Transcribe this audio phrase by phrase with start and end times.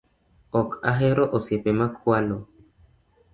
[0.59, 2.37] Ok ahero osiepe ma kwalo